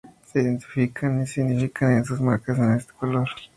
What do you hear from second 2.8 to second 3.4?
color.